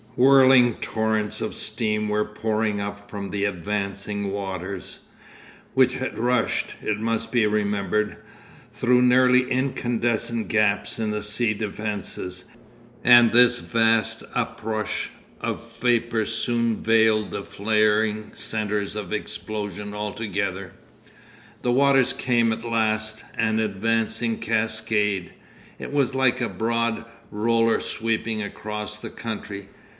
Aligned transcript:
Whirling 0.15 0.73
torrents 0.81 1.41
of 1.41 1.53
steam 1.53 2.09
were 2.09 2.25
pouring 2.25 2.81
up 2.81 3.09
from 3.09 3.29
the 3.29 3.45
advancing 3.45 4.31
waters, 4.31 4.99
which 5.73 5.95
had 5.95 6.17
rushed, 6.17 6.73
it 6.81 6.99
must 6.99 7.31
be 7.31 7.45
remembered, 7.45 8.17
through 8.73 9.03
nearly 9.03 9.49
incandescent 9.49 10.47
gaps 10.47 10.99
in 10.99 11.11
the 11.11 11.21
sea 11.23 11.53
defences, 11.53 12.45
and 13.03 13.31
this 13.31 13.59
vast 13.59 14.23
uprush 14.35 15.09
of 15.39 15.71
vapour 15.79 16.25
soon 16.25 16.77
veiled 16.77 17.31
the 17.31 17.43
flaring 17.43 18.31
centres 18.33 18.95
of 18.95 19.13
explosion 19.13 19.93
altogether. 19.93 20.73
'The 21.61 21.71
waters 21.71 22.11
came 22.11 22.51
at 22.51 22.65
last, 22.65 23.23
an 23.37 23.59
advancing 23.59 24.39
cascade. 24.39 25.31
It 25.79 25.93
was 25.93 26.13
like 26.15 26.41
a 26.41 26.49
broad 26.49 27.05
roller 27.29 27.79
sweeping 27.79 28.41
across 28.41 28.97
the 28.97 29.11
country. 29.11 29.67